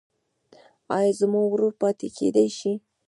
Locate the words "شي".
2.57-2.73